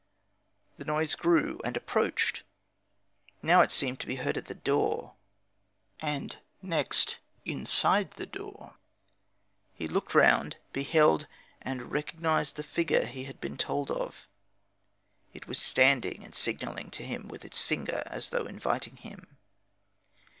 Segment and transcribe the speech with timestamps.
[0.79, 2.41] The noise grew and approached:
[3.43, 5.13] now it seemed to be heard at the door,
[5.99, 8.73] and next inside the door.
[9.75, 11.27] He looked round, beheld
[11.61, 14.25] and recognized the figure he had been told of.
[15.35, 19.37] It was standing and signaling to him with its finger, as though inviting him.